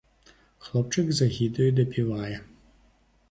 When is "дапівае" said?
1.79-2.35